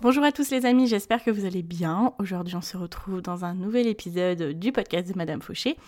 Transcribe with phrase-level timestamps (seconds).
[0.00, 2.12] Bonjour à tous les amis, j'espère que vous allez bien.
[2.18, 5.78] Aujourd'hui on se retrouve dans un nouvel épisode du podcast de Madame Fauché.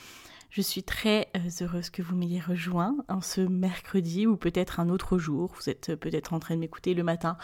[0.48, 4.88] Je suis très euh, heureuse que vous m'ayez rejoint en ce mercredi ou peut-être un
[4.88, 5.52] autre jour.
[5.56, 7.36] Vous êtes peut-être en train de m'écouter le matin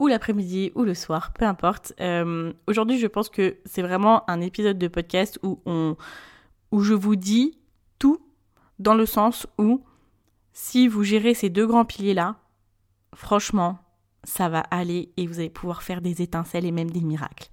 [0.00, 1.92] ou l'après-midi ou le soir, peu importe.
[2.00, 5.96] Euh, aujourd'hui je pense que c'est vraiment un épisode de podcast où, on,
[6.72, 7.58] où je vous dis
[7.98, 8.18] tout
[8.80, 9.84] dans le sens où
[10.52, 12.36] si vous gérez ces deux grands piliers-là,
[13.14, 13.78] franchement,
[14.24, 17.48] ça va aller et vous allez pouvoir faire des étincelles et même des miracles.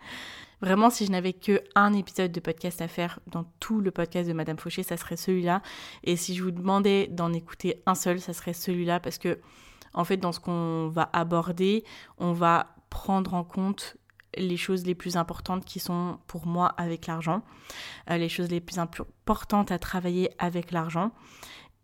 [0.62, 4.28] Vraiment, si je n'avais que un épisode de podcast à faire dans tout le podcast
[4.28, 5.62] de Madame Fauché, ça serait celui-là.
[6.04, 9.40] Et si je vous demandais d'en écouter un seul, ça serait celui-là parce que,
[9.94, 11.86] en fait, dans ce qu'on va aborder,
[12.18, 13.96] on va prendre en compte
[14.38, 17.42] les choses les plus importantes qui sont pour moi avec l'argent,
[18.10, 21.12] euh, les choses les plus importantes à travailler avec l'argent.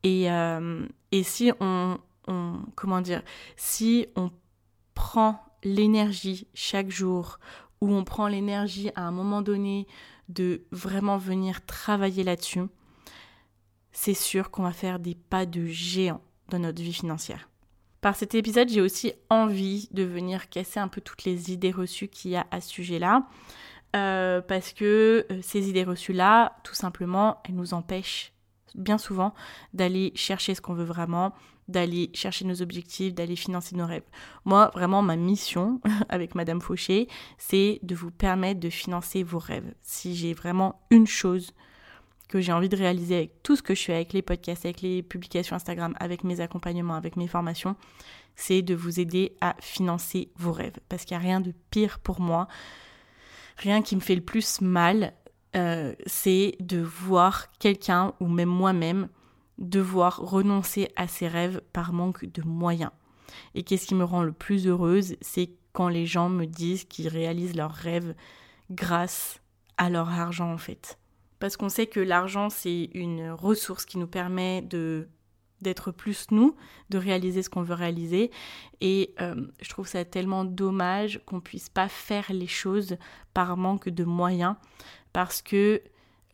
[0.03, 1.97] Et, euh, et si on,
[2.27, 3.23] on, comment dire,
[3.55, 4.31] si on
[4.95, 7.39] prend l'énergie chaque jour,
[7.81, 9.87] où on prend l'énergie à un moment donné
[10.29, 12.63] de vraiment venir travailler là-dessus,
[13.91, 17.49] c'est sûr qu'on va faire des pas de géant dans notre vie financière.
[18.01, 22.07] Par cet épisode, j'ai aussi envie de venir casser un peu toutes les idées reçues
[22.07, 23.27] qu'il y a à ce sujet-là.
[23.95, 28.33] Euh, parce que euh, ces idées reçues-là, tout simplement, elles nous empêchent
[28.75, 29.33] bien souvent
[29.73, 31.33] d'aller chercher ce qu'on veut vraiment,
[31.67, 34.03] d'aller chercher nos objectifs, d'aller financer nos rêves.
[34.43, 39.73] Moi, vraiment, ma mission avec Madame Fauché, c'est de vous permettre de financer vos rêves.
[39.81, 41.53] Si j'ai vraiment une chose
[42.27, 44.81] que j'ai envie de réaliser avec tout ce que je fais, avec les podcasts, avec
[44.81, 47.75] les publications Instagram, avec mes accompagnements, avec mes formations,
[48.35, 50.77] c'est de vous aider à financer vos rêves.
[50.89, 52.47] Parce qu'il n'y a rien de pire pour moi,
[53.57, 55.13] rien qui me fait le plus mal,
[55.55, 59.07] euh, c'est de voir quelqu'un ou même moi-même
[59.57, 62.91] devoir renoncer à ses rêves par manque de moyens.
[63.53, 67.07] Et qu'est-ce qui me rend le plus heureuse, c'est quand les gens me disent qu'ils
[67.07, 68.15] réalisent leurs rêves
[68.71, 69.41] grâce
[69.77, 70.97] à leur argent en fait.
[71.39, 75.07] Parce qu'on sait que l'argent c'est une ressource qui nous permet de
[75.61, 76.55] d'être plus nous,
[76.89, 78.29] de réaliser ce qu'on veut réaliser.
[78.81, 82.97] Et euh, je trouve ça tellement dommage qu'on puisse pas faire les choses
[83.33, 84.55] par manque de moyens,
[85.13, 85.81] parce que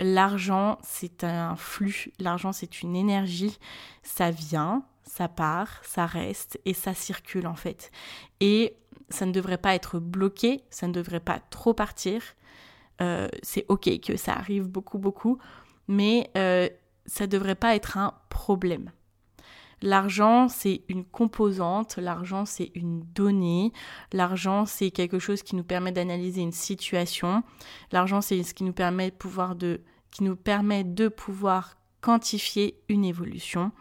[0.03, 3.59] L'argent, c'est un flux, l'argent, c'est une énergie,
[4.01, 7.91] ça vient, ça part, ça reste et ça circule en fait.
[8.39, 8.75] Et
[9.09, 12.23] ça ne devrait pas être bloqué, ça ne devrait pas trop partir.
[12.99, 15.37] Euh, c'est ok que ça arrive beaucoup, beaucoup,
[15.87, 16.67] mais euh,
[17.05, 18.91] ça ne devrait pas être un problème.
[19.83, 23.71] L'argent, c'est une composante, l'argent, c'est une donnée,
[24.13, 27.43] l'argent, c'est quelque chose qui nous permet d'analyser une situation,
[27.91, 32.81] l'argent, c'est ce qui nous permet de pouvoir de qui nous permet de pouvoir quantifier
[32.89, 33.71] une évolution.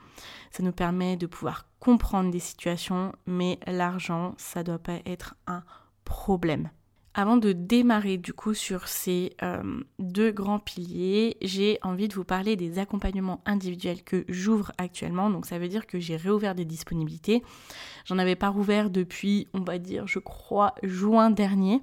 [0.51, 5.35] Ça nous permet de pouvoir comprendre des situations, mais l'argent, ça ne doit pas être
[5.47, 5.63] un
[6.05, 6.71] problème.
[7.21, 12.25] Avant de démarrer du coup sur ces euh, deux grands piliers, j'ai envie de vous
[12.25, 15.29] parler des accompagnements individuels que j'ouvre actuellement.
[15.29, 17.43] Donc ça veut dire que j'ai réouvert des disponibilités.
[18.07, 21.83] J'en avais pas rouvert depuis, on va dire, je crois, juin dernier.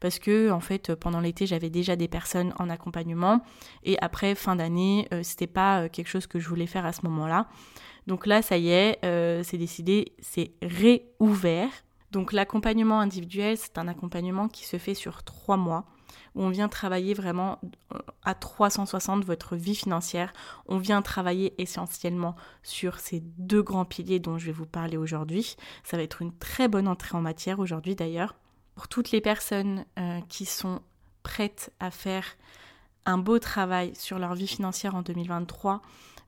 [0.00, 3.40] Parce que en fait, pendant l'été, j'avais déjà des personnes en accompagnement.
[3.84, 6.92] Et après, fin d'année, euh, c'était pas euh, quelque chose que je voulais faire à
[6.92, 7.48] ce moment-là.
[8.06, 8.98] Donc là, ça y est,
[9.44, 11.70] c'est décidé, c'est réouvert.
[12.14, 15.84] Donc l'accompagnement individuel, c'est un accompagnement qui se fait sur trois mois,
[16.36, 17.58] où on vient travailler vraiment
[17.92, 20.32] euh, à 360 votre vie financière.
[20.68, 25.56] On vient travailler essentiellement sur ces deux grands piliers dont je vais vous parler aujourd'hui.
[25.82, 28.36] Ça va être une très bonne entrée en matière aujourd'hui d'ailleurs.
[28.76, 30.82] Pour toutes les personnes euh, qui sont
[31.24, 32.24] prêtes à faire
[33.06, 35.82] un beau travail sur leur vie financière en 2023,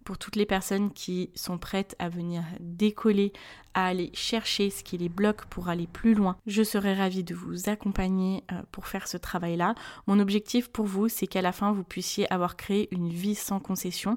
[0.07, 3.33] pour toutes les personnes qui sont prêtes à venir décoller,
[3.75, 6.37] à aller chercher ce qui les bloque pour aller plus loin.
[6.47, 9.75] Je serai ravie de vous accompagner euh, pour faire ce travail-là.
[10.07, 13.59] Mon objectif pour vous, c'est qu'à la fin, vous puissiez avoir créé une vie sans
[13.59, 14.17] concession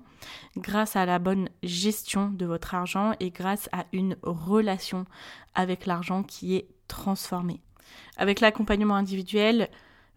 [0.56, 5.06] grâce à la bonne gestion de votre argent et grâce à une relation
[5.56, 7.62] avec l'argent qui est transformée.
[8.16, 9.70] Avec l'accompagnement individuel,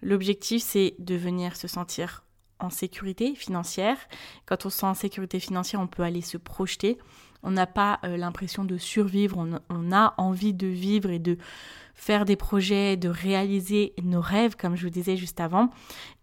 [0.02, 2.24] l'objectif, c'est de venir se sentir
[2.64, 3.96] en sécurité financière.
[4.46, 6.98] Quand on se sent en sécurité financière, on peut aller se projeter.
[7.42, 9.36] on n'a pas euh, l'impression de survivre,
[9.68, 11.38] on, a envie de vivre et de
[11.94, 15.70] faire des projets, de réaliser nos rêves, comme je vous disais juste avant.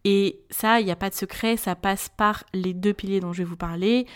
[0.06, 3.34] Et ça, il n'y a pas de secret, ça passe par les deux piliers dont
[3.34, 4.08] je vais vous parler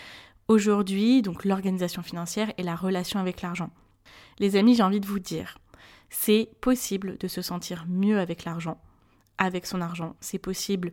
[0.48, 3.70] aujourd'hui, donc l'organisation financière et la relation avec l'argent.
[4.38, 5.58] Les amis, j'ai envie de vous dire,
[6.10, 8.80] c'est possible de se sentir mieux avec l'argent,
[9.38, 10.16] avec son argent.
[10.20, 10.92] C'est possible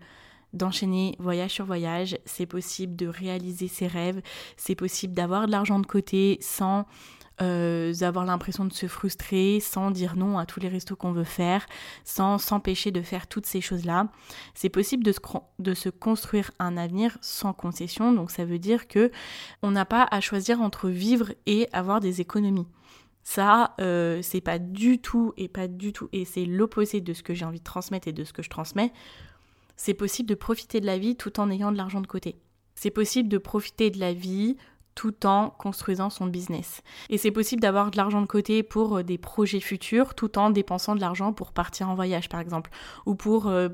[0.54, 4.22] d'enchaîner voyage sur voyage, c'est possible de réaliser ses rêves,
[4.58, 6.86] c'est possible d'avoir de l'argent de côté sans
[7.42, 11.24] euh, avoir l'impression de se frustrer, sans dire non à tous les restos qu'on veut
[11.24, 11.66] faire,
[12.04, 14.10] sans s'empêcher de faire toutes ces choses-là.
[14.54, 19.12] C'est possible de se, construire un avenir sans concession, donc ça veut dire que
[19.64, 22.68] on n'a pas à choisir entre vivre et avoir des économies.
[23.24, 27.24] Ça, euh, c'est pas du tout et pas du tout, et c'est l'opposé de ce
[27.24, 28.92] que j'ai envie de transmettre et de ce que je transmets
[29.84, 32.36] c'est possible de profiter de la vie tout en ayant de l'argent de côté.
[32.76, 34.56] C'est possible de profiter de la vie
[34.94, 36.82] tout en construisant son business.
[37.10, 40.52] Et c'est possible d'avoir de l'argent de côté pour euh, des projets futurs tout en
[40.52, 42.70] dépensant de l'argent pour partir en voyage par exemple
[43.08, 43.70] ou pour euh,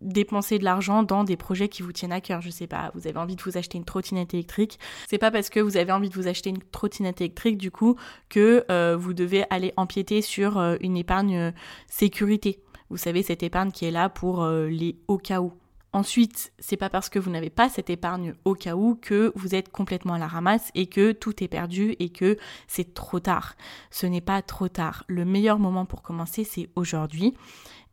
[0.00, 2.40] dépenser de l'argent dans des projets qui vous tiennent à cœur.
[2.40, 4.78] Je sais pas, vous avez envie de vous acheter une trottinette électrique.
[5.06, 7.96] C'est pas parce que vous avez envie de vous acheter une trottinette électrique du coup
[8.30, 11.52] que euh, vous devez aller empiéter sur une épargne
[11.88, 12.62] sécurité.
[12.92, 15.54] Vous savez, cette épargne qui est là pour euh, les au cas où.
[15.94, 19.54] Ensuite, c'est pas parce que vous n'avez pas cette épargne au cas où que vous
[19.54, 22.36] êtes complètement à la ramasse et que tout est perdu et que
[22.68, 23.56] c'est trop tard.
[23.90, 25.04] Ce n'est pas trop tard.
[25.08, 27.32] Le meilleur moment pour commencer, c'est aujourd'hui.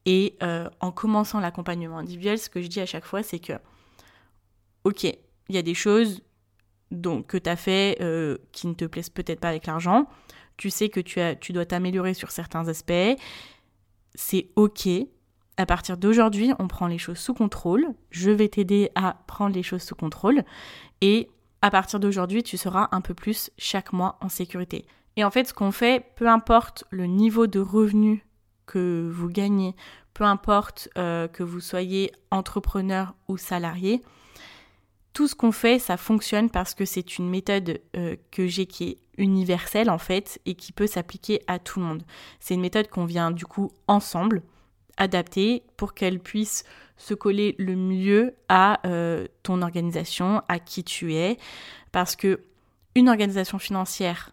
[0.05, 3.53] Et euh, en commençant l'accompagnement individuel, ce que je dis à chaque fois, c'est que,
[4.83, 6.21] ok, il y a des choses
[6.91, 10.07] donc, que tu as fait euh, qui ne te plaisent peut-être pas avec l'argent.
[10.57, 13.15] Tu sais que tu, dois t'améliorer sur certains aspects
[14.15, 14.87] c'est ok.
[15.57, 17.87] À partir d'aujourd'hui, on prend les choses sous contrôle.
[18.11, 20.43] Je vais t'aider à prendre les choses sous contrôle.
[21.01, 21.29] Et
[21.61, 24.85] à partir d'aujourd'hui, tu seras un peu plus chaque mois en sécurité.
[25.17, 28.25] Et en fait, ce qu'on fait, peu importe le niveau de revenu
[28.65, 29.75] que vous gagnez,
[30.13, 34.01] peu importe euh, que vous soyez entrepreneur ou salarié,
[35.13, 38.83] tout ce qu'on fait, ça fonctionne parce que c'est une méthode euh, que j'ai qui
[38.89, 42.03] est universelle en fait et qui peut s'appliquer à tout le monde.
[42.39, 44.43] C'est une méthode qu'on vient du coup ensemble
[44.97, 46.63] adapter pour qu'elle puisse
[46.97, 51.37] se coller le mieux à euh, ton organisation, à qui tu es,
[51.91, 52.43] parce que
[52.95, 54.31] une organisation financière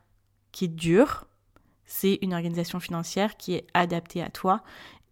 [0.51, 1.27] qui est dure,
[1.85, 4.63] c'est une organisation financière qui est adaptée à toi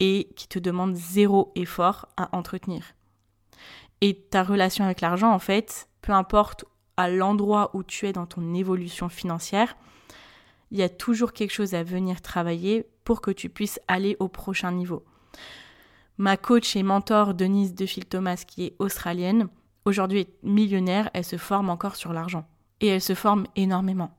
[0.01, 2.95] et qui te demande zéro effort à entretenir.
[4.01, 6.65] Et ta relation avec l'argent, en fait, peu importe
[6.97, 9.77] à l'endroit où tu es dans ton évolution financière,
[10.71, 14.29] il y a toujours quelque chose à venir travailler pour que tu puisses aller au
[14.29, 15.05] prochain niveau.
[16.19, 19.49] Ma coach et mentor Denise Defil Thomas, qui est australienne,
[19.85, 22.47] aujourd'hui millionnaire, elle se forme encore sur l'argent.
[22.81, 24.11] Et elle se forme énormément.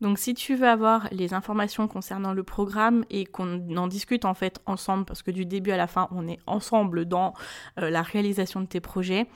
[0.00, 4.34] Donc si tu veux avoir les informations concernant le programme et qu'on en discute en
[4.34, 7.34] fait ensemble, parce que du début à la fin, on est ensemble dans
[7.78, 9.26] euh, la réalisation de tes projets,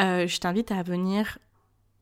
[0.00, 1.38] euh, je t'invite à venir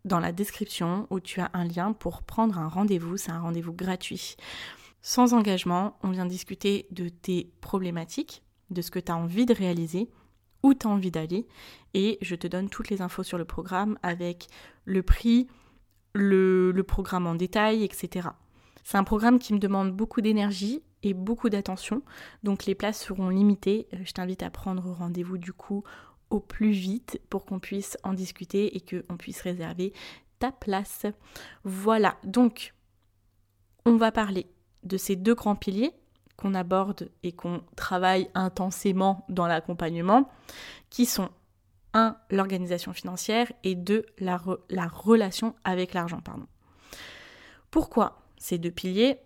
[0.05, 3.17] dans la description où tu as un lien pour prendre un rendez-vous.
[3.17, 4.37] C'est un rendez-vous gratuit.
[5.01, 9.55] Sans engagement, on vient discuter de tes problématiques, de ce que tu as envie de
[9.55, 10.09] réaliser,
[10.63, 11.47] où tu as envie d'aller,
[11.93, 14.47] et je te donne toutes les infos sur le programme avec
[14.87, 15.47] le prix,
[16.15, 18.29] le, programme en détail, etc.
[18.83, 22.03] C'est un programme qui me demande beaucoup d'énergie et beaucoup d'attention,
[22.43, 23.89] donc les places seront limitées.
[23.93, 25.85] Euh, je t'invite à prendre rendez-vous du coup
[26.31, 29.93] au plus vite pour qu'on puisse en discuter et qu'on puisse réserver
[30.39, 31.07] ta place.
[31.65, 32.75] Voilà, donc
[33.85, 34.47] on va parler
[34.83, 35.93] de ces deux grands piliers
[36.37, 40.31] qu'on aborde et qu'on travaille intensément dans l'accompagnement,
[40.91, 41.31] qui sont
[41.95, 46.21] un, l'organisation financière et deux, la, la relation avec l'argent.
[46.21, 46.47] Pardon.
[47.71, 49.19] Pourquoi ces deux piliers?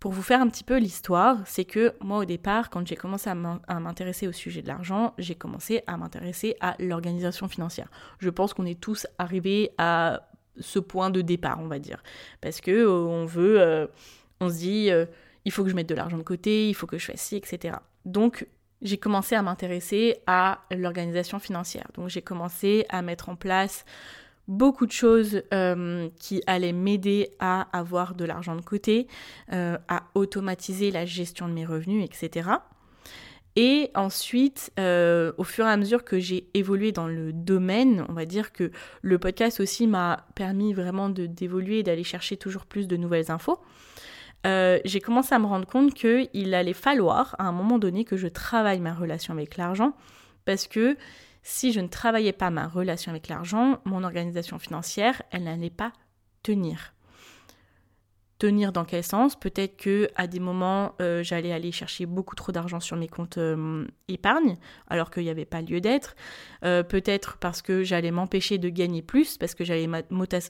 [0.00, 3.30] Pour vous faire un petit peu l'histoire, c'est que moi au départ, quand j'ai commencé
[3.30, 7.90] à m'intéresser au sujet de l'argent, j'ai commencé à m'intéresser à l'organisation financière.
[8.18, 10.28] Je pense qu'on est tous arrivés à
[10.60, 12.02] ce point de départ, on va dire,
[12.42, 13.86] parce que euh, on veut, euh,
[14.40, 15.06] on se dit, euh,
[15.46, 17.36] il faut que je mette de l'argent de côté, il faut que je fasse ci,
[17.36, 17.76] etc.
[18.04, 18.46] Donc
[18.84, 21.88] j'ai commencé à m'intéresser à l'organisation financière.
[21.94, 23.84] Donc j'ai commencé à mettre en place
[24.46, 29.08] beaucoup de choses euh, qui allaient m'aider à avoir de l'argent de côté,
[29.52, 32.50] euh, à automatiser la gestion de mes revenus, etc.
[33.56, 38.12] Et ensuite, euh, au fur et à mesure que j'ai évolué dans le domaine, on
[38.12, 42.88] va dire que le podcast aussi m'a permis vraiment d'évoluer et d'aller chercher toujours plus
[42.88, 43.60] de nouvelles infos.
[44.44, 48.28] J'ai commencé à me rendre compte qu'il allait falloir à un moment donné que je
[48.28, 49.94] travaille ma relation avec l'argent
[50.44, 50.96] parce que
[51.44, 55.92] si je ne travaillais pas ma relation avec l'argent, mon organisation financière, elle n'allait pas
[56.42, 56.94] tenir.
[58.38, 59.38] tenir dans quel sens?
[59.38, 63.38] Peut-être que à des moments, euh, j'allais aller chercher beaucoup trop d'argent sur mes comptes
[63.38, 64.56] euh, épargne,
[64.88, 66.16] alors qu'il n'y avait pas lieu d'être.
[66.64, 69.88] Euh, peut-être parce que j'allais m'empêcher de gagner plus, parce que j'allais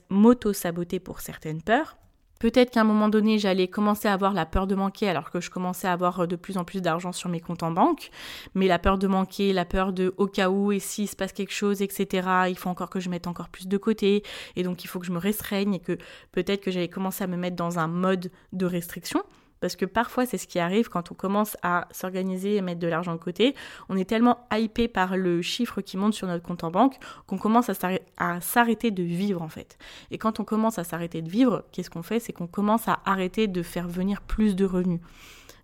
[0.09, 1.97] m'auto-saboter pour certaines peurs.
[2.39, 5.39] Peut-être qu'à un moment donné, j'allais commencer à avoir la peur de manquer alors que
[5.39, 8.09] je commençais à avoir euh, de plus en plus d'argent sur mes comptes en banque.
[8.53, 11.31] Mais la peur de manquer, la peur de au cas où et s'il se passe
[11.31, 14.23] quelque chose, etc., il faut encore que je mette encore plus de côté.
[14.55, 15.97] Et donc il faut que je me restreigne et que
[16.31, 19.23] peut-être que j'allais commencer à me mettre dans un mode de restriction.
[19.61, 22.87] Parce que parfois, c'est ce qui arrive quand on commence à s'organiser et mettre de
[22.87, 23.55] l'argent de côté.
[23.89, 26.97] On est tellement hypé par le chiffre qui monte sur notre compte en banque
[27.27, 29.77] qu'on commence à s'arrêter de vivre en fait.
[30.11, 32.19] Et quand on commence à s'arrêter de vivre, qu'est-ce qu'on fait?
[32.19, 34.99] C'est qu'on commence à arrêter de faire venir plus de revenus.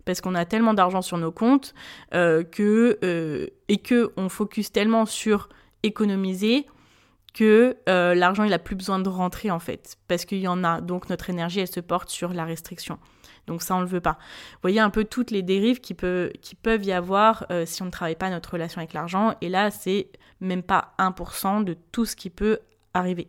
[0.04, 1.74] Parce qu'on a tellement d'argent sur nos comptes
[2.14, 5.48] euh, que euh, et que on focus tellement sur
[5.82, 6.66] économiser
[7.34, 9.96] que euh, l'argent il a plus besoin de rentrer en fait.
[10.08, 10.80] Parce qu'il y en a.
[10.80, 12.98] Donc notre énergie elle se porte sur la restriction
[13.46, 14.18] donc ça, on le veut pas.
[14.52, 15.96] Vous voyez un peu toutes les dérives qui,
[16.40, 19.34] qui peuvent y avoir euh, si on ne travaille pas notre relation avec l'argent.
[19.40, 20.08] Et là, c'est
[20.40, 22.60] même pas 1% de tout ce qui peut
[22.94, 23.28] arriver.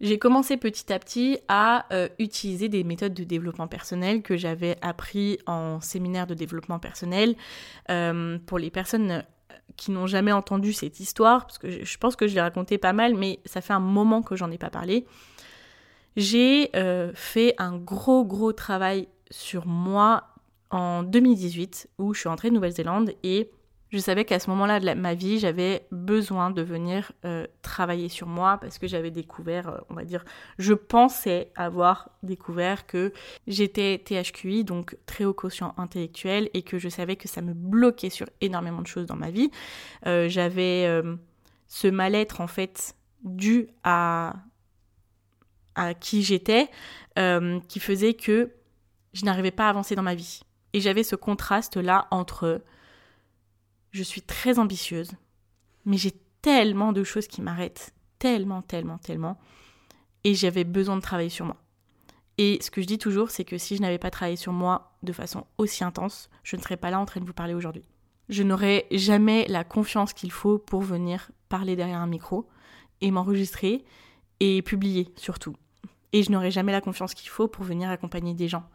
[0.00, 4.76] J'ai commencé petit à petit à euh, utiliser des méthodes de développement personnel que j'avais
[4.82, 7.36] appris en séminaire de développement personnel.
[7.90, 9.24] Euh, pour les personnes
[9.76, 12.76] qui n'ont jamais entendu cette histoire, parce que je, je pense que je l'ai raconté
[12.76, 15.06] pas mal, mais ça fait un moment que j'en ai pas parlé.
[16.16, 16.70] J'ai
[17.14, 20.24] fait un gros gros travail sur moi
[20.70, 23.50] en 2018 où je suis rentrée de Nouvelle-Zélande et
[23.94, 28.26] je savais qu'à ce moment-là de ma vie, j'avais besoin de venir euh, travailler sur
[28.26, 30.24] moi parce que j'avais découvert, euh, on va dire,
[30.58, 33.12] je pensais avoir découvert que
[33.46, 38.10] j'étais THQI, donc très haut quotient intellectuel, et que je savais que ça me bloquait
[38.10, 39.52] sur énormément de choses dans ma vie.
[40.06, 40.90] Euh, j'avais
[41.68, 44.34] ce mal-être en fait dû à,
[45.76, 46.68] à qui j'étais,
[47.68, 48.50] qui faisait que
[49.14, 50.40] je n'arrivais pas à avancer dans ma vie.
[50.74, 52.62] Et j'avais ce contraste-là entre
[53.92, 55.12] je suis très ambitieuse,
[55.84, 59.38] mais j'ai tellement de choses qui m'arrêtent, tellement, tellement, tellement,
[60.24, 61.56] et j'avais besoin de travailler sur moi.
[62.36, 64.96] Et ce que je dis toujours, c'est que si je n'avais pas travaillé sur moi
[65.04, 67.84] de façon aussi intense, je ne serais pas là en train de vous parler aujourd'hui.
[68.28, 72.48] Je n'aurais jamais la confiance qu'il faut pour venir parler derrière un micro
[73.00, 73.84] et m'enregistrer
[74.40, 75.54] et publier surtout.
[76.12, 78.68] Et je n'aurais jamais la confiance qu'il faut pour venir accompagner des gens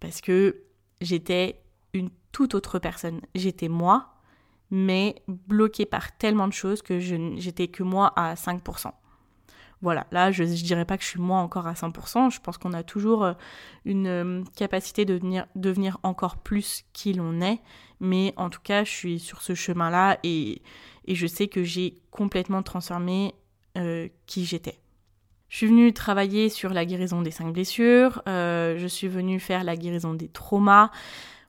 [0.00, 0.62] parce que
[1.00, 1.60] j'étais
[1.92, 3.20] une toute autre personne.
[3.34, 4.14] J'étais moi,
[4.70, 8.92] mais bloquée par tellement de choses que je j'étais que moi à 5%.
[9.82, 12.56] Voilà, là je ne dirais pas que je suis moi encore à 100%, je pense
[12.56, 13.34] qu'on a toujours euh,
[13.84, 15.20] une euh, capacité de
[15.56, 17.60] devenir, encore plus qui l'on est,
[18.00, 20.62] mais en tout cas je suis sur ce chemin-là et,
[21.06, 23.34] je sais que j'ai complètement transformé
[23.76, 24.78] euh, qui j'étais.
[25.48, 29.62] Je suis venue travailler sur la guérison des cinq blessures, euh, je suis venue faire
[29.62, 30.90] la guérison des traumas,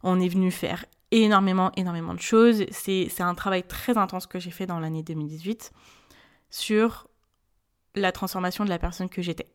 [0.04, 2.66] on est venu faire énormément, énormément de choses.
[2.72, 5.72] C'est un travail très intense que j'ai fait dans l'année 2018
[6.50, 7.08] sur
[7.96, 9.48] la transformation de la personne que j'étais.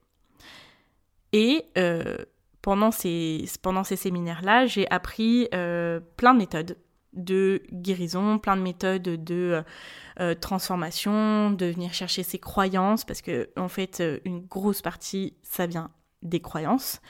[1.33, 2.17] Et euh,
[2.63, 6.77] pendant ces, séminaires-là, j'ai appris euh, plein de méthodes
[7.13, 9.63] de guérison, plein de méthodes de euh,
[10.21, 15.35] euh, transformation, de venir chercher ses croyances, parce que en fait, euh, une grosse partie,
[15.43, 15.91] ça vient
[16.23, 17.01] des croyances.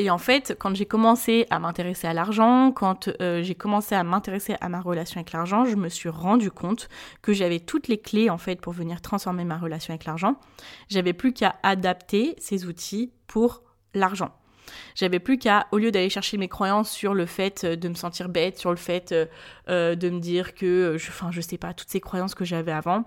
[0.00, 4.54] Et en fait, quand j'ai commencé à m'intéresser à l'argent, quand j'ai commencé à m'intéresser
[4.60, 6.88] à ma relation avec l'argent, je me suis rendu compte
[7.20, 10.36] que j'avais toutes les clés en fait pour venir transformer ma relation avec l'argent.
[10.88, 14.30] J'avais plus qu'à adapter ces outils pour l'argent.
[14.94, 17.94] J'avais plus qu'à, au lieu d'aller chercher mes croyances sur le fait euh, de me
[17.94, 19.26] sentir bête, sur le fait euh,
[19.68, 22.72] euh, de me dire que, je, enfin, je sais pas, toutes ces croyances que j'avais
[22.72, 23.04] avant,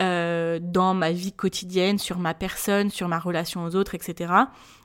[0.00, 4.32] dans ma vie quotidienne, sur ma personne, sur ma relation aux autres, etc.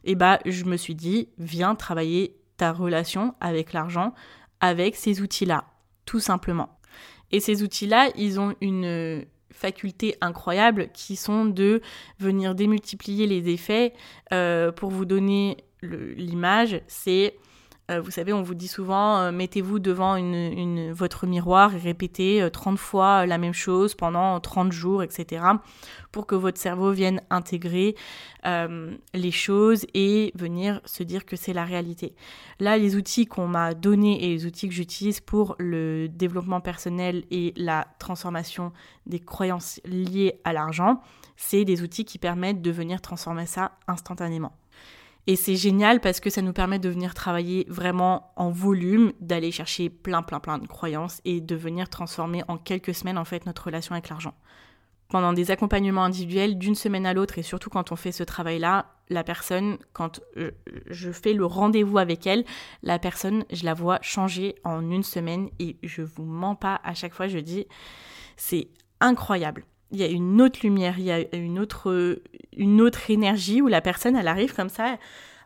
[0.04, 4.14] Et bah, je me suis dit, viens travailler ta relation avec l'argent,
[4.60, 5.66] avec ces outils-là,
[6.06, 6.78] tout simplement.
[7.32, 11.82] Et ces outils-là, ils ont une faculté incroyable qui sont de
[12.20, 13.94] venir démultiplier les effets
[14.30, 17.36] pour vous donner l'image, c'est,
[17.90, 20.18] euh, vous savez, on vous dit souvent, euh, mettez-vous devant
[20.94, 25.44] votre miroir et répétez 30 euh, fois la même chose pendant 30 jours, etc.,
[26.12, 27.96] pour que votre cerveau vienne intégrer
[28.44, 32.16] les choses et venir se dire que c'est la réalité.
[32.60, 37.26] Là, les outils qu'on m'a donnés et les outils que j'utilise pour le développement personnel
[37.32, 38.72] et la transformation
[39.06, 41.02] des croyances liées à l'argent,
[41.36, 44.54] c'est des outils qui permettent de venir transformer ça instantanément.
[45.28, 49.52] Et c'est génial parce que ça nous permet de venir travailler vraiment en volume, d'aller
[49.52, 53.46] chercher plein plein plein de croyances et de venir transformer en quelques semaines en fait
[53.46, 54.34] notre relation avec l'argent.
[55.10, 58.94] pendant des accompagnements individuels d'une semaine à l'autre et surtout quand on fait ce travail-là,
[59.10, 60.22] la personne, quand
[60.88, 62.46] je fais le rendez-vous avec elle,
[62.84, 66.94] la personne, je la vois changer en une semaine et je vous mens pas à
[66.94, 67.66] chaque fois, je dis,
[68.38, 68.68] c'est
[69.02, 69.66] incroyable.
[69.92, 72.22] Il y a une autre lumière, il y a une autre,
[72.56, 74.98] une autre énergie où la personne, elle arrive comme ça.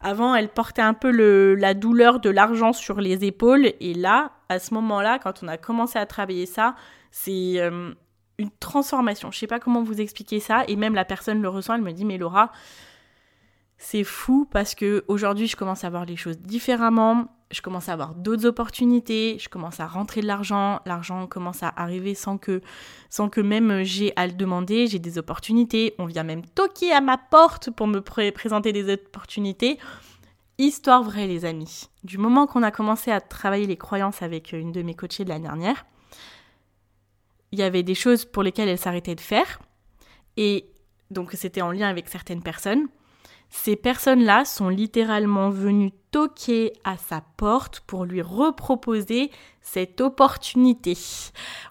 [0.02, 1.12] Avant, elle portait un peu
[1.56, 5.58] la douleur de l'argent sur les épaules et là, à ce moment-là, quand on a
[5.58, 6.76] commencé à travailler ça,
[7.10, 7.94] c'est euh,
[8.38, 9.32] une transformation.
[9.32, 11.94] Je sais pas comment vous expliquer ça et même la personne le ressent, elle me
[11.94, 12.52] dit mais Laura,
[13.78, 17.94] c'est fou parce que aujourd'hui je commence à voir les choses différemment, je commence à
[17.94, 22.62] avoir d'autres opportunités, je commence à rentrer de l'argent, l'argent commence à arriver sans que
[23.10, 27.00] sans que même j'ai à le demander, j'ai des opportunités, on vient même toquer à
[27.00, 29.78] ma porte pour me présenter des opportunités.
[30.58, 31.90] Histoire vraie les amis.
[32.04, 35.30] Du moment qu'on a commencé à travailler les croyances avec une de mes coachées de
[35.30, 35.86] l'année dernière,
[37.52, 39.60] il y avait des choses pour lesquelles elle s'arrêtait de faire.
[40.38, 40.66] Et
[41.12, 42.88] donc c'était en lien avec certaines personnes.
[43.56, 49.30] Ces personnes-là sont littéralement venues toquer à sa porte pour lui reproposer
[49.62, 50.98] cette opportunité.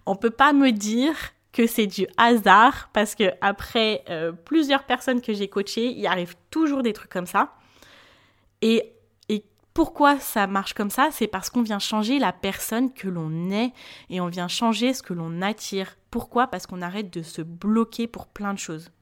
[0.06, 1.16] On peut pas me dire
[1.50, 6.36] que c'est du hasard parce que après euh, plusieurs personnes que j'ai coachées, il arrive
[6.50, 7.52] toujours des trucs comme ça.
[8.62, 8.94] Et
[9.74, 11.08] pourquoi ça marche comme ça?
[11.10, 13.72] C'est parce qu'on vient changer la personne que l'on est
[14.08, 15.96] et on vient changer ce que l'on attire.
[16.10, 16.46] Pourquoi?
[16.46, 18.92] Parce qu'on arrête de se bloquer pour plein de choses.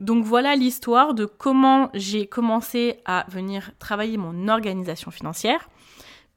[0.00, 5.68] Donc voilà l'histoire de comment j'ai commencé à venir travailler mon organisation financière.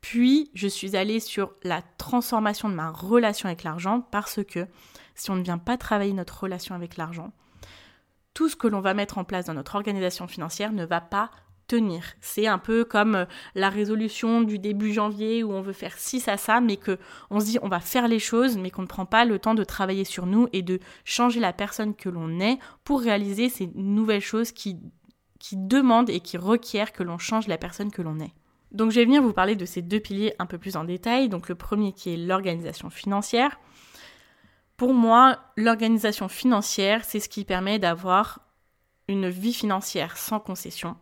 [0.02, 4.68] Puis je suis allée sur la transformation de ma relation avec l'argent parce que
[5.16, 7.32] si on ne vient pas travailler notre relation avec l'argent,
[8.34, 11.32] tout ce que l'on va mettre en place dans notre organisation financière ne va pas
[11.68, 12.04] tenir.
[12.22, 16.22] C'est un peu comme euh, la résolution du début janvier où on veut faire ci,
[16.28, 16.98] à ça, mais que
[17.30, 19.56] on se dit on va faire les choses, mais qu'on ne prend pas le temps
[19.56, 23.70] de travailler sur nous et de changer la personne que l'on est pour réaliser ces
[23.76, 24.78] nouvelles choses qui,
[25.40, 28.34] qui demandent et qui requièrent que l'on change la personne que l'on est.
[28.72, 31.30] Donc je vais venir vous parler de ces deux piliers un peu plus en détail.
[31.30, 33.60] Donc le premier qui est l'organisation financière.
[34.78, 38.40] Pour moi, l'organisation financière, c'est ce qui permet d'avoir
[39.08, 40.96] une vie financière sans concession,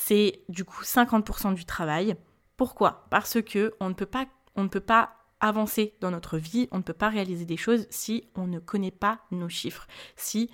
[0.00, 2.16] c'est du coup 50% du travail.
[2.56, 3.06] Pourquoi?
[3.10, 6.82] Parce que on ne peut pas ne peut pas avancer dans notre vie, on ne
[6.82, 9.86] peut pas réaliser des choses si on ne connaît pas nos chiffres,
[10.16, 10.50] si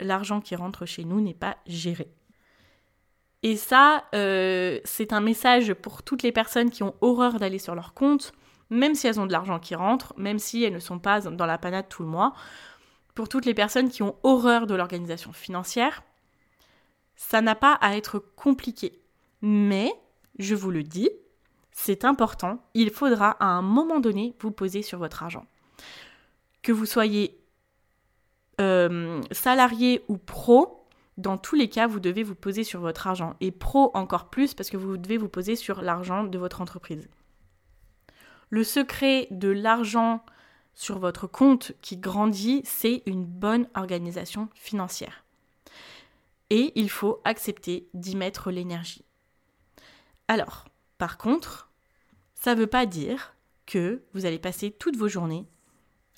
[0.00, 2.12] l'argent qui rentre chez nous n'est pas géré.
[3.42, 7.74] Et ça, euh, c'est un message pour toutes les personnes qui ont horreur d'aller sur
[7.74, 8.32] leur compte,
[8.70, 11.46] même si elles ont de l'argent qui rentre, même si elles ne sont pas dans
[11.46, 12.34] la panade tout le mois.
[13.14, 16.02] Pour toutes les personnes qui ont horreur de l'organisation financière,
[17.18, 18.98] ça n'a pas à être compliqué.
[19.42, 19.92] Mais,
[20.38, 21.10] je vous le dis,
[21.72, 25.44] c'est important, il faudra à un moment donné vous poser sur votre argent.
[26.62, 27.38] Que vous soyez
[28.60, 33.34] euh, salarié ou pro, dans tous les cas, vous devez vous poser sur votre argent.
[33.40, 37.08] Et pro encore plus parce que vous devez vous poser sur l'argent de votre entreprise.
[38.48, 40.24] Le secret de l'argent
[40.74, 45.24] sur votre compte qui grandit, c'est une bonne organisation financière
[46.50, 49.04] et il faut accepter d'y mettre l'énergie.
[50.28, 50.66] Alors,
[50.98, 51.70] par contre,
[52.34, 53.34] ça ne veut pas dire
[53.66, 55.46] que vous allez passer toutes vos journées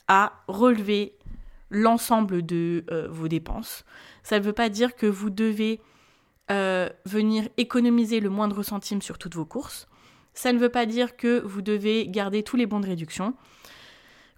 [0.09, 1.17] à relever
[1.71, 3.85] l'ensemble de euh, vos dépenses.
[4.23, 5.81] Ça ne veut pas dire que vous devez
[6.51, 9.89] euh, venir économiser le moindre centime sur toutes vos courses.
[10.35, 13.35] Ça ne veut pas dire que vous devez garder tous les bons de réduction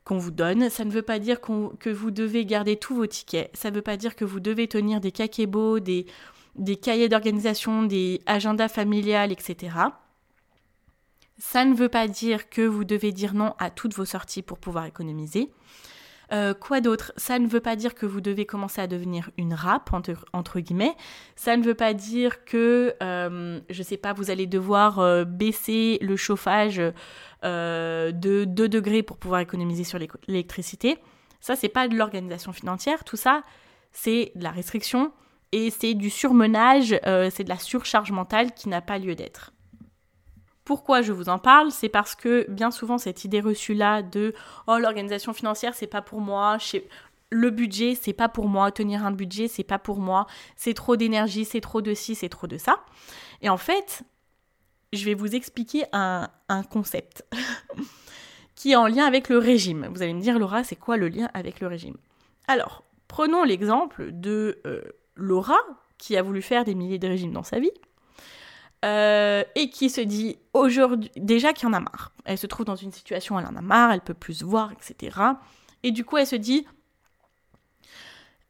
[0.04, 0.70] qu'on vous donne.
[0.70, 3.50] Ça ne veut pas dire que vous devez garder tous vos tickets.
[3.54, 6.06] Ça ne veut pas dire que vous devez tenir des kakebos, des,
[6.56, 9.76] des cahiers d'organisation, des agendas familiales, etc.
[11.38, 14.58] Ça ne veut pas dire que vous devez dire non à toutes vos sorties pour
[14.58, 15.50] pouvoir économiser.
[16.32, 17.12] Euh, quoi d'autre?
[17.16, 20.94] Ça ne veut pas dire que vous devez commencer à devenir une rap, entre, guillemets.
[21.36, 25.98] Ça ne veut pas dire que, euh, je sais pas, vous allez devoir euh, baisser
[26.00, 26.80] le chauffage
[27.42, 30.98] de 2 degrés pour pouvoir économiser sur l'électricité.
[31.40, 33.05] Ça, c'est pas de l'organisation financière.
[33.05, 33.42] Tout ça,
[33.92, 35.12] c'est de la restriction
[35.50, 36.98] et c'est du surmenage,
[37.31, 39.52] c'est de la surcharge mentale qui n'a pas lieu d'être.
[40.64, 41.72] Pourquoi je vous en parle?
[41.72, 44.33] C'est parce que bien souvent cette idée reçue là de
[44.68, 46.59] oh l'organisation financière c'est pas pour moi,
[47.31, 50.94] le budget c'est pas pour moi, tenir un budget c'est pas pour moi, c'est trop
[50.94, 52.76] d'énergie, c'est trop de ci, c'est trop de ça.
[53.40, 54.05] Et en fait,
[54.92, 56.28] je vais vous expliquer un,
[56.70, 57.24] concept
[58.55, 59.88] qui est en lien avec le régime.
[59.92, 61.96] Vous allez me dire Laura, c'est quoi le lien avec le régime?
[62.46, 64.83] Alors, prenons l'exemple de euh,
[65.16, 65.59] Laura
[65.98, 67.70] qui a voulu faire des milliers de régimes dans sa vie
[68.85, 72.12] euh, et qui se dit aujourd'hui déjà qu'il en a marre.
[72.24, 74.72] Elle se trouve dans une situation elle en a marre, elle peut plus se voir,
[74.72, 75.16] etc.
[75.83, 76.66] Et du coup, elle se dit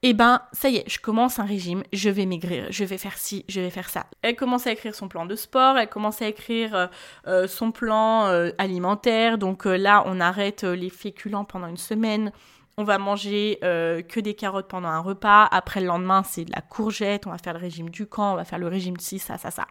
[0.05, 3.17] eh ben ça y est, je commence un régime, je vais maigrir, je vais faire
[3.17, 4.07] ci, je vais faire ça.
[4.23, 6.87] Elle commence à écrire son plan de sport, elle commence à écrire euh,
[7.29, 9.39] euh, son plan euh, alimentaire.
[9.39, 12.33] Donc là, on arrête les féculents pendant une semaine.
[12.79, 15.45] On va manger que des carottes pendant un repas.
[15.51, 17.27] Après le lendemain, c'est de la courgette.
[17.27, 19.37] On va faire le régime du camp, on va faire le régime de ci, ça,
[19.37, 19.67] ça, ça.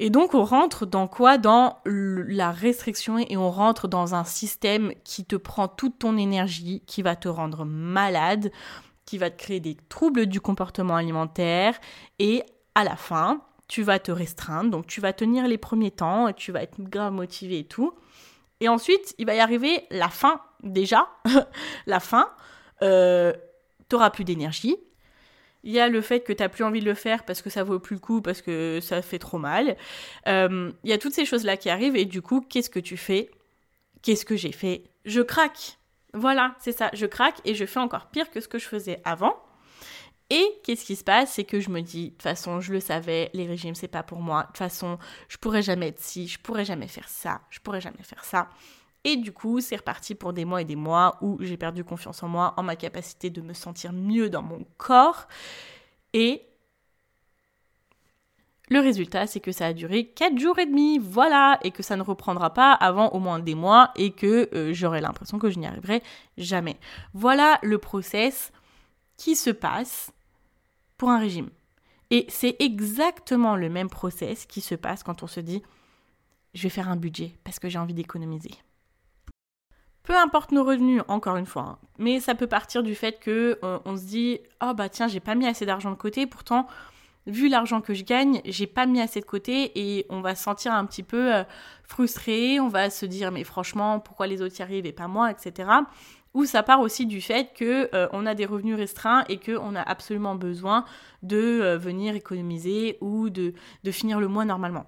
[0.00, 1.38] Et donc on rentre dans quoi?
[1.38, 6.82] Dans la restriction et on rentre dans un système qui te prend toute ton énergie,
[6.86, 8.52] qui va te rendre malade,
[9.04, 11.74] qui va te créer des troubles du comportement alimentaire
[12.20, 12.44] et
[12.76, 16.52] à la fin, tu vas te restreindre, donc tu vas tenir les premiers temps, tu
[16.52, 17.92] vas être grave motivé et tout.
[18.60, 21.08] Et ensuite, il va y arriver la fin, déjà,
[21.86, 22.30] la fin,
[22.82, 23.32] euh,
[23.88, 24.76] tu n'auras plus d'énergie,
[25.64, 27.50] il y a le fait que tu n'as plus envie de le faire parce que
[27.50, 29.76] ça vaut plus le coup, parce que ça fait trop mal.
[30.26, 32.96] Euh, il y a toutes ces choses-là qui arrivent et du coup, qu'est-ce que tu
[32.96, 33.30] fais?
[34.02, 34.84] Qu'est-ce que j'ai fait?
[35.04, 35.78] Je craque.
[36.14, 39.00] Voilà, c'est ça, je craque et je fais encore pire que ce que je faisais
[39.04, 39.36] avant.
[40.30, 41.32] Et qu'est-ce qui se passe?
[41.32, 44.02] C'est que je me dis, de toute façon, je le savais, les régimes, c'est pas
[44.02, 44.42] pour moi.
[44.42, 47.80] De toute façon, je pourrais jamais être ci, je pourrais jamais faire ça, je pourrais
[47.80, 48.48] jamais faire ça.
[49.04, 52.22] Et du coup, c'est reparti pour des mois et des mois où j'ai perdu confiance
[52.22, 55.28] en moi, en ma capacité de me sentir mieux dans mon corps.
[56.12, 56.42] Et
[58.70, 61.96] le résultat, c'est que ça a duré 4 jours et demi, voilà, et que ça
[61.96, 65.58] ne reprendra pas avant au moins des mois et que euh, j'aurai l'impression que je
[65.58, 66.02] n'y arriverai
[66.36, 66.76] jamais.
[67.14, 68.52] Voilà le process
[69.16, 70.12] qui se passe
[70.98, 71.48] pour un régime.
[72.10, 75.62] Et c'est exactement le même process qui se passe quand on se dit
[76.54, 78.50] je vais faire un budget parce que j'ai envie d'économiser.
[80.08, 81.78] Peu importe nos revenus, encore une fois, hein.
[81.98, 85.20] mais ça peut partir du fait que euh, on se dit oh bah tiens j'ai
[85.20, 86.66] pas mis assez d'argent de côté, pourtant
[87.26, 90.42] vu l'argent que je gagne, j'ai pas mis assez de côté et on va se
[90.42, 91.44] sentir un petit peu euh,
[91.84, 95.30] frustré, on va se dire mais franchement pourquoi les autres y arrivent et pas moi,
[95.30, 95.68] etc.
[96.32, 99.58] Ou ça part aussi du fait que euh, on a des revenus restreints et que
[99.58, 100.86] on a absolument besoin
[101.22, 103.52] de venir économiser ou de,
[103.84, 104.86] de finir le mois normalement.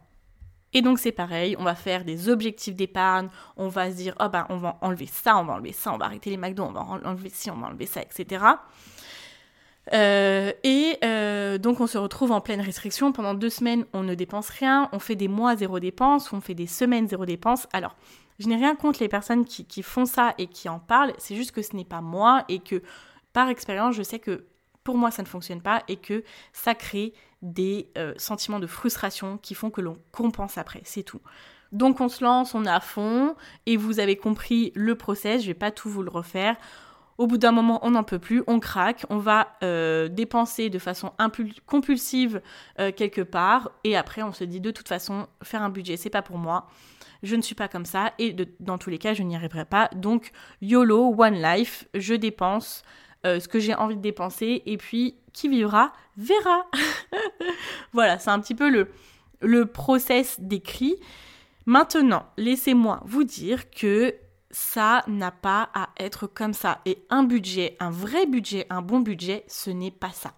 [0.73, 4.29] Et donc c'est pareil, on va faire des objectifs d'épargne, on va se dire, oh
[4.29, 6.73] ben on va enlever ça, on va enlever ça, on va arrêter les McDo, on
[6.73, 8.45] va enlever ci, on va enlever ça, etc.
[9.93, 13.11] Euh, et euh, donc on se retrouve en pleine restriction.
[13.13, 14.89] Pendant deux semaines, on ne dépense rien.
[14.93, 17.67] On fait des mois zéro dépense, on fait des semaines zéro dépense.
[17.73, 17.97] Alors,
[18.39, 21.13] je n'ai rien contre les personnes qui font ça et qui en parlent.
[21.19, 22.83] C'est juste que ce n'est pas moi et que
[23.33, 24.47] par expérience, je sais que
[24.85, 29.39] pour moi, ça ne fonctionne pas et que ça crée des euh, sentiments de frustration
[29.39, 31.21] qui font que l'on compense après, c'est tout.
[31.73, 35.47] Donc on se lance, on est à fond, et vous avez compris le process, je
[35.47, 36.57] vais pas tout vous le refaire.
[37.17, 40.79] Au bout d'un moment, on n'en peut plus, on craque, on va euh, dépenser de
[40.79, 41.13] façon
[41.67, 42.41] compulsive
[42.79, 46.11] euh, quelque part, et après on se dit de toute façon, faire un budget, c'est
[46.11, 46.67] pas pour moi.
[47.23, 49.91] Je ne suis pas comme ça, et dans tous les cas, je n'y arriverai pas.
[49.95, 52.83] Donc, YOLO, One Life, je dépense
[53.23, 56.67] ce que j'ai envie de dépenser, et puis qui vivra verra.
[57.93, 58.89] voilà, c'est un petit peu le,
[59.41, 60.97] le process décrit.
[61.67, 64.15] Maintenant, laissez-moi vous dire que
[64.51, 66.81] ça n'a pas à être comme ça.
[66.87, 70.33] Et un budget, un vrai budget, un bon budget, ce n'est pas ça.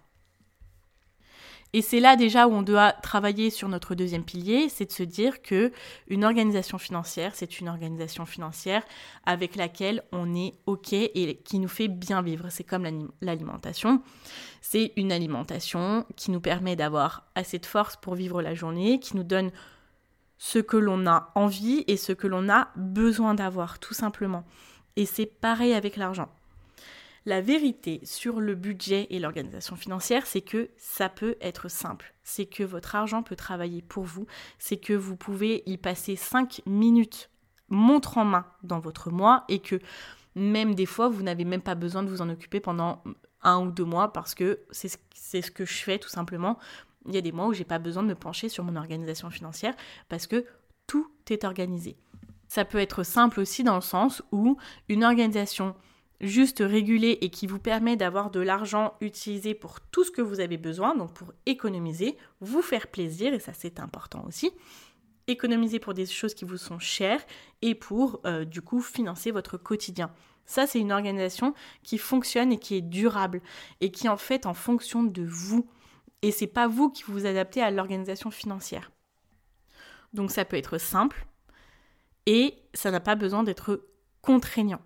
[1.75, 5.01] Et c'est là déjà où on doit travailler sur notre deuxième pilier, c'est de se
[5.01, 5.71] dire que
[6.07, 8.83] une organisation financière, c'est une organisation financière
[9.25, 12.45] avec laquelle on est OK et qui nous fait bien vivre.
[12.49, 14.03] C'est comme l'alimentation.
[14.61, 19.17] C'est une alimentation qui nous permet d'avoir assez de force pour vivre la journée, qui
[19.17, 19.51] nous donne
[20.37, 24.43] ce que l'on a envie et ce que l'on a besoin d'avoir, tout simplement.
[24.95, 26.29] Et c'est pareil avec l'argent.
[27.25, 32.13] La vérité sur le budget et l'organisation financière, c'est que ça peut être simple.
[32.23, 34.25] C'est que votre argent peut travailler pour vous.
[34.59, 37.29] C'est que vous pouvez y passer 5 minutes
[37.69, 39.79] montre en main dans votre mois et que
[40.35, 43.01] même des fois, vous n'avez même pas besoin de vous en occuper pendant
[43.41, 46.57] un ou deux mois parce que c'est ce que je fais tout simplement.
[47.07, 49.29] Il y a des mois où j'ai pas besoin de me pencher sur mon organisation
[49.29, 49.75] financière
[50.09, 50.45] parce que
[50.87, 51.95] tout est organisé.
[52.47, 54.57] Ça peut être simple aussi dans le sens où
[54.89, 55.75] une organisation
[56.21, 60.39] juste régulé et qui vous permet d'avoir de l'argent utilisé pour tout ce que vous
[60.39, 64.51] avez besoin, donc pour économiser, vous faire plaisir, et ça c'est important aussi,
[65.27, 67.23] économiser pour des choses qui vous sont chères
[67.61, 70.11] et pour euh, du coup financer votre quotidien.
[70.45, 73.41] Ça c'est une organisation qui fonctionne et qui est durable
[73.81, 75.69] et qui en fait en fonction de vous.
[76.21, 78.91] Et c'est pas vous qui vous adaptez à l'organisation financière.
[80.13, 81.25] Donc ça peut être simple
[82.25, 83.87] et ça n'a pas besoin d'être
[84.21, 84.81] contraignant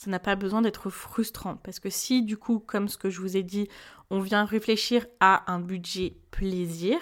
[0.00, 1.56] ça n'a pas besoin d'être frustrant.
[1.56, 3.68] Parce que si du coup, comme ce que je vous ai dit,
[4.08, 6.96] on vient réfléchir à un budget plaisir,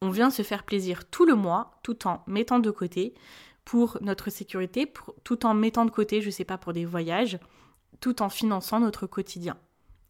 [0.00, 3.12] on vient se faire plaisir tout le mois, tout en mettant de côté
[3.66, 4.90] pour notre sécurité,
[5.24, 7.38] tout en mettant de côté, je ne sais pas, pour des voyages,
[8.00, 9.58] tout en finançant notre quotidien.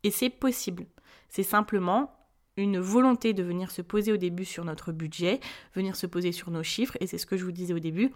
[0.04, 0.86] Et c'est possible.
[1.28, 2.14] C'est simplement
[2.56, 5.40] une volonté de venir se poser au début sur notre budget,
[5.74, 8.12] venir se poser sur nos chiffres, et c'est ce que je vous disais au début.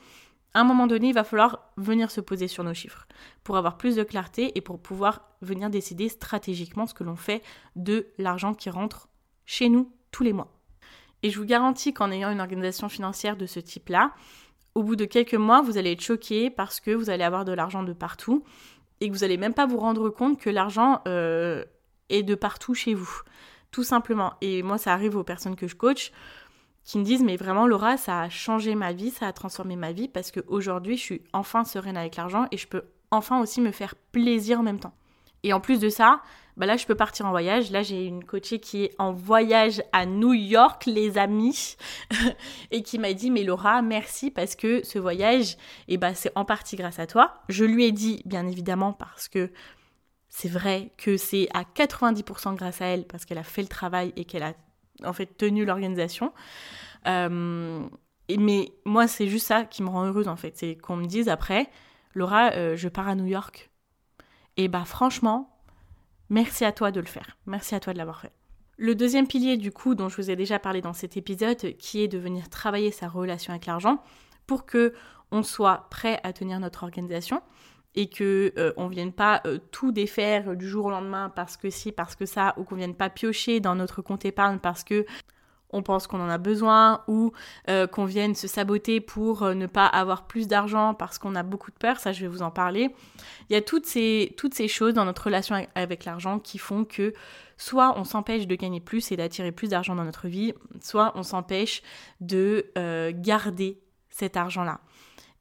[0.54, 3.06] À un moment donné, il va falloir venir se poser sur nos chiffres
[3.42, 7.42] pour avoir plus de clarté et pour pouvoir venir décider stratégiquement ce que l'on fait
[7.74, 9.08] de l'argent qui rentre
[9.46, 10.52] chez nous tous les mois.
[11.24, 14.12] Et je vous garantis qu'en ayant une organisation financière de ce type-là,
[14.76, 17.52] au bout de quelques mois, vous allez être choqué parce que vous allez avoir de
[17.52, 18.44] l'argent de partout
[19.00, 21.64] et que vous n'allez même pas vous rendre compte que l'argent euh,
[22.10, 23.22] est de partout chez vous.
[23.70, 24.34] Tout simplement.
[24.40, 26.12] Et moi, ça arrive aux personnes que je coach
[26.84, 29.92] qui me disent mais vraiment Laura ça a changé ma vie, ça a transformé ma
[29.92, 33.72] vie parce qu'aujourd'hui je suis enfin sereine avec l'argent et je peux enfin aussi me
[33.72, 34.94] faire plaisir en même temps.
[35.42, 36.22] Et en plus de ça,
[36.56, 37.70] bah là je peux partir en voyage.
[37.70, 41.76] Là j'ai une coachée qui est en voyage à New York les amis
[42.70, 45.52] et qui m'a dit mais Laura merci parce que ce voyage
[45.88, 47.34] et eh bah c'est en partie grâce à toi.
[47.48, 49.50] Je lui ai dit bien évidemment parce que
[50.28, 54.12] c'est vrai que c'est à 90% grâce à elle parce qu'elle a fait le travail
[54.16, 54.54] et qu'elle a
[55.02, 56.32] en fait tenu l'organisation.
[57.06, 57.86] Euh,
[58.28, 60.56] mais moi, c'est juste ça qui me rend heureuse en fait.
[60.56, 61.68] C'est qu'on me dise après,
[62.14, 63.70] Laura, euh, je pars à New York.
[64.56, 65.58] Et bah franchement,
[66.30, 67.36] merci à toi de le faire.
[67.46, 68.32] Merci à toi de l'avoir fait.
[68.76, 72.02] Le deuxième pilier du coup dont je vous ai déjà parlé dans cet épisode, qui
[72.02, 74.02] est de venir travailler sa relation avec l'argent
[74.46, 74.94] pour que
[75.30, 77.42] on soit prêt à tenir notre organisation,
[77.94, 81.56] et que ne euh, on vienne pas euh, tout défaire du jour au lendemain parce
[81.56, 84.84] que si, parce que ça, ou qu'on vienne pas piocher dans notre compte épargne parce
[84.84, 85.06] que
[85.70, 87.32] on pense qu'on en a besoin ou
[87.68, 91.72] euh, qu'on vienne se saboter pour ne pas avoir plus d'argent parce qu'on a beaucoup
[91.72, 92.94] de peur, ça je vais vous en parler.
[93.50, 96.84] Il y a toutes ces, toutes ces choses dans notre relation avec l'argent qui font
[96.84, 97.12] que
[97.56, 101.24] soit on s'empêche de gagner plus et d'attirer plus d'argent dans notre vie, soit on
[101.24, 101.82] s'empêche
[102.20, 102.66] de
[103.10, 103.80] garder
[104.10, 104.80] cet argent-là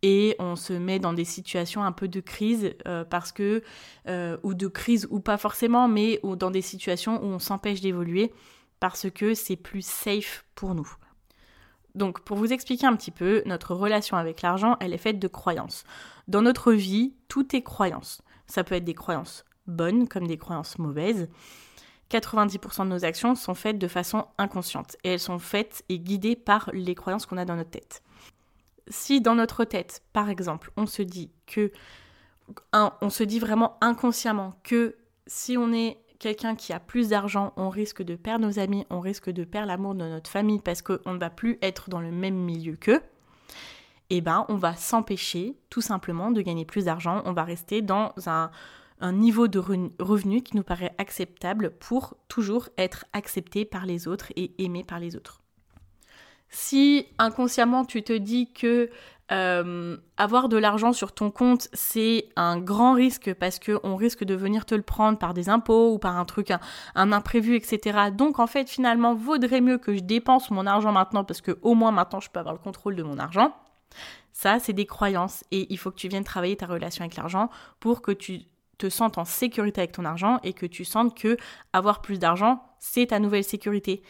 [0.04, 3.63] et on se met dans des situations un peu de crise euh, parce que
[4.08, 8.32] euh, ou de crise ou pas forcément mais dans des situations où on s'empêche d'évoluer
[8.80, 10.92] parce que c'est plus safe pour nous.
[11.96, 15.28] Donc pour vous expliquer un petit peu, notre relation avec l'argent, elle est faite de
[15.28, 15.86] croyances.
[16.28, 18.22] Dans notre vie, tout est croyance.
[18.46, 21.30] Ça peut être des croyances bonnes comme des croyances mauvaises.
[22.12, 26.36] 90% de nos actions sont faites de façon inconsciente et elles sont faites et guidées
[26.36, 28.04] par les croyances qu'on a dans notre tête
[28.88, 31.72] si dans notre tête, par exemple, on se dit que,
[32.74, 34.96] on se dit vraiment inconsciemment que
[35.28, 39.00] si on est quelqu'un qui a plus d'argent, on risque de perdre nos amis, on
[39.00, 42.12] risque de perdre l'amour de notre famille parce qu'on ne va plus être dans le
[42.12, 43.02] même milieu qu'eux,
[44.10, 48.13] eh ben on va s'empêcher tout simplement de gagner plus d'argent, on va rester dans
[48.26, 48.52] un,
[49.02, 49.60] un niveau de
[50.00, 55.00] revenu qui nous paraît acceptable pour toujours être accepté par les autres et aimé par
[55.00, 55.42] les autres.
[56.56, 58.92] Si inconsciemment tu te dis que
[59.32, 64.36] euh, avoir de l'argent sur ton compte, c'est un grand risque parce qu'on risque de
[64.36, 66.52] venir te le prendre par des impôts ou par un truc,
[66.94, 68.12] un, imprévu, etc.
[68.16, 71.74] Donc en fait, finalement, vaudrait mieux que je dépense mon argent maintenant parce que au
[71.74, 73.56] moins maintenant je peux avoir le contrôle de mon argent.
[74.32, 77.50] Ça, c'est des croyances et il faut que tu viennes travailler ta relation avec l'argent
[77.80, 78.42] pour que tu
[78.78, 81.36] te sentes en sécurité avec ton argent et que tu sentes que
[81.72, 84.04] avoir plus d'argent, c'est ta nouvelle sécurité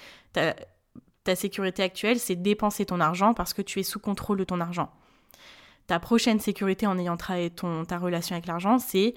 [1.24, 4.60] ta sécurité actuelle, c'est dépenser ton argent parce que tu es sous contrôle de ton
[4.60, 4.92] argent.
[5.88, 9.16] Ta prochaine sécurité en ayant travaillé ta relation avec l'argent, c'est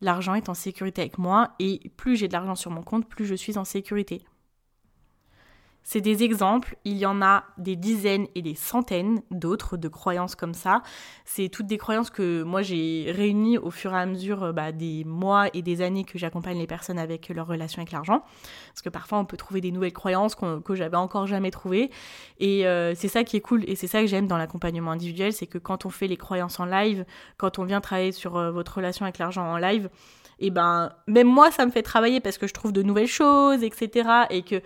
[0.00, 3.26] l'argent est en sécurité avec moi et plus j'ai de l'argent sur mon compte, plus
[3.26, 4.24] je suis en sécurité.
[5.92, 10.36] C'est des exemples, il y en a des dizaines et des centaines d'autres de croyances
[10.36, 10.84] comme ça.
[11.24, 14.70] C'est toutes des croyances que moi j'ai réunies au fur et à mesure euh, bah,
[14.70, 18.22] des mois et des années que j'accompagne les personnes avec leur relation avec l'argent.
[18.68, 21.90] Parce que parfois on peut trouver des nouvelles croyances que j'avais encore jamais trouvées.
[22.38, 25.32] Et euh, c'est ça qui est cool et c'est ça que j'aime dans l'accompagnement individuel,
[25.32, 27.04] c'est que quand on fait les croyances en live,
[27.36, 29.90] quand on vient travailler sur euh, votre relation avec l'argent en live,
[30.40, 33.62] et ben même moi ça me fait travailler parce que je trouve de nouvelles choses,
[33.62, 34.08] etc.
[34.30, 34.60] Et que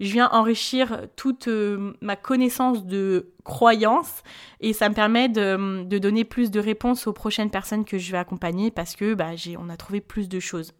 [0.00, 4.22] je viens enrichir toute euh, ma connaissance de croyances
[4.60, 8.18] et ça me permet de, donner plus de réponses aux prochaines personnes que je vais
[8.18, 10.72] accompagner parce que bah, on a trouvé plus de choses.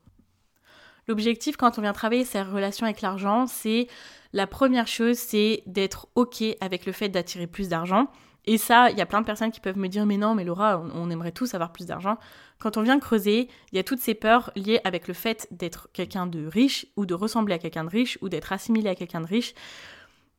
[1.08, 3.88] L'objectif quand on vient travailler sa relation avec l'argent, c'est
[4.32, 8.08] la première chose, c'est d'être OK avec le fait d'attirer plus d'argent.
[8.50, 10.42] Et ça, il y a plein de personnes qui peuvent me dire, mais non, mais
[10.42, 12.16] Laura, on, aimerait tous avoir plus d'argent.
[12.58, 15.90] Quand on vient creuser, il y a toutes ces peurs liées avec le fait d'être
[15.92, 19.20] quelqu'un de riche ou de ressembler à quelqu'un de riche ou d'être assimilé à quelqu'un
[19.20, 19.52] de riche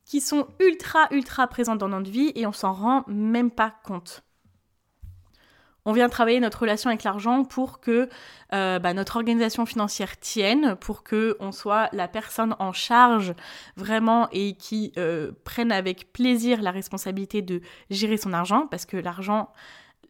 [0.04, 4.24] qui sont ultra, ultra présentes dans notre vie et on s'en rend même pas compte.
[5.90, 8.08] On vient travailler notre relation avec l'argent pour que
[8.52, 13.34] euh, bah, notre organisation financière tienne, pour que on soit la personne en charge
[13.74, 18.96] vraiment et qui euh, prenne avec plaisir la responsabilité de gérer son argent, parce que
[18.96, 19.48] l'argent,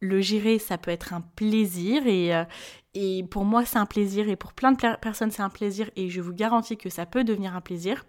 [0.00, 2.44] le gérer, ça peut être un plaisir et, euh,
[2.92, 6.10] Et pour moi, c'est un plaisir, et pour plein de personnes, c'est un plaisir, et
[6.10, 8.04] je vous garantis que ça peut devenir un plaisir.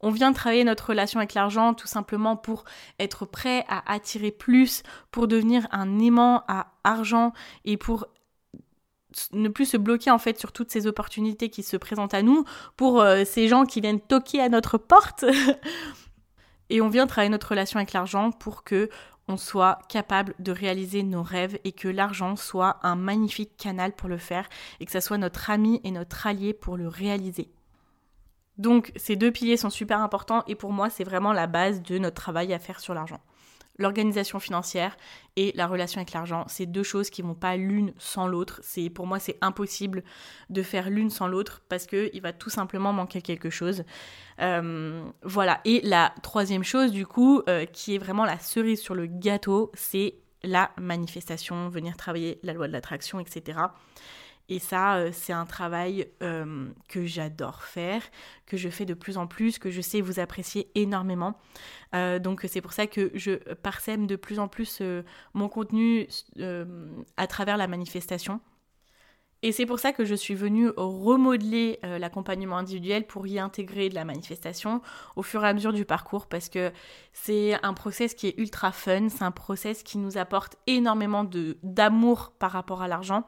[0.00, 2.64] On vient travailler notre relation avec l'argent tout simplement pour
[2.98, 7.32] être prêt à attirer plus, pour devenir un aimant à argent
[7.64, 8.06] et pour
[9.32, 12.44] ne plus se bloquer en fait sur toutes ces opportunités qui se présentent à nous,
[12.76, 15.24] pour euh, ces gens qui viennent toquer à notre porte.
[16.70, 18.88] et on vient travailler notre relation avec l'argent pour que
[19.26, 24.08] on soit capable de réaliser nos rêves et que l'argent soit un magnifique canal pour
[24.08, 24.48] le faire
[24.80, 27.50] et que ça soit notre ami et notre allié pour le réaliser.
[28.58, 31.98] Donc ces deux piliers sont super importants et pour moi c'est vraiment la base de
[31.98, 33.20] notre travail à faire sur l'argent.
[33.76, 34.96] L'organisation financière
[35.34, 38.60] et la relation avec l'argent, c'est deux choses qui vont pas l'une sans l'autre.
[38.62, 40.04] C'est pour moi c'est impossible
[40.48, 43.82] de faire l'une sans l'autre parce que il va tout simplement manquer quelque chose.
[44.40, 45.60] Euh, voilà.
[45.64, 49.72] Et la troisième chose du coup, euh, qui est vraiment la cerise sur le gâteau,
[49.74, 53.58] c'est la manifestation, venir travailler la loi de l'attraction, etc.
[54.48, 58.02] Et ça, euh, c'est un travail euh, que j'adore faire,
[58.46, 61.38] que je fais de plus en plus, que je sais vous apprécier énormément.
[61.94, 64.82] Euh, donc c'est pour ça que je parsème de plus en plus
[65.32, 66.08] mon contenu
[67.16, 68.40] à travers la manifestation.
[69.42, 73.94] Et c'est pour ça que je suis venue remodeler l'accompagnement individuel pour y intégrer de
[73.94, 74.80] la manifestation
[75.16, 76.72] au fur et à mesure du parcours parce que
[77.12, 81.28] c'est un process qui est ultra fun, c'est un process qui nous apporte énormément
[81.62, 83.24] d'amour par rapport à l'argent.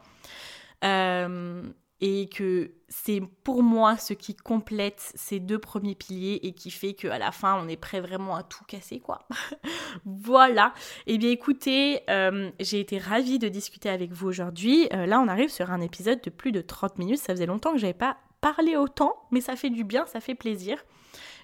[0.85, 1.63] Euh,
[2.01, 6.93] et que c'est pour moi ce qui complète ces deux premiers piliers et qui fait
[6.93, 9.27] qu'à la fin on est prêt vraiment à tout casser quoi.
[10.05, 10.75] voilà.
[11.07, 14.89] Eh bien écoutez, euh, j'ai été ravie de discuter avec vous aujourd'hui.
[14.93, 17.19] Euh, là on arrive sur un épisode de plus de 30 minutes.
[17.19, 20.35] Ça faisait longtemps que j'avais pas parlé autant, mais ça fait du bien, ça fait
[20.35, 20.85] plaisir.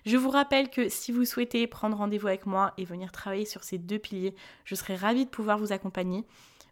[0.05, 3.63] Je vous rappelle que si vous souhaitez prendre rendez-vous avec moi et venir travailler sur
[3.65, 6.25] ces deux piliers, je serai ravie de pouvoir vous accompagner.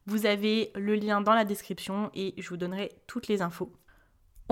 [0.07, 3.73] Vous avez le lien dans la description et je vous donnerai toutes les infos.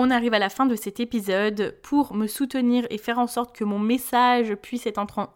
[0.01, 1.77] On arrive à la fin de cet épisode.
[1.83, 5.29] Pour me soutenir et faire en sorte que mon message puisse être,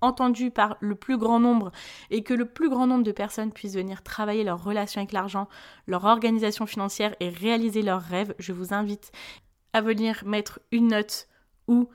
[0.00, 1.72] entendu par le plus grand nombre
[2.10, 5.48] et que le plus grand nombre de personnes puissent venir travailler leur relation avec l'argent,
[5.88, 9.10] leur organisation financière et réaliser leurs rêves, je vous invite
[9.72, 11.26] à venir mettre une note
[11.66, 11.88] ou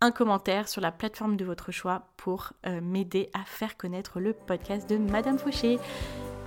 [0.00, 4.32] un commentaire sur la plateforme de votre choix pour euh, m'aider à faire connaître le
[4.32, 5.80] podcast de Madame Fauché.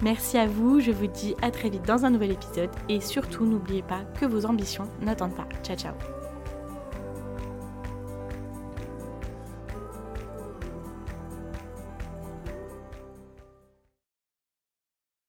[0.01, 3.45] Merci à vous, je vous dis à très vite dans un nouvel épisode et surtout
[3.45, 5.47] n'oubliez pas que vos ambitions n'attendent pas.
[5.63, 6.26] Ciao ciao